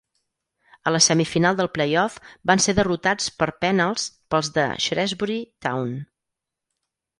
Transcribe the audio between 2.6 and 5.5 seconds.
ser derrotats per penals pels de Shrewsbury